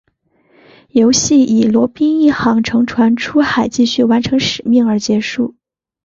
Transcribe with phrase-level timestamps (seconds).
[0.89, 5.53] 游戏以罗宾一行乘船出海继续完成使命而结束。